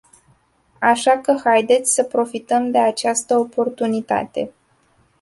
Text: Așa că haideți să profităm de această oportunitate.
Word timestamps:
Așa 0.79 1.17
că 1.19 1.39
haideți 1.43 1.93
să 1.93 2.03
profităm 2.03 2.71
de 2.71 2.77
această 2.77 3.37
oportunitate. 3.39 4.51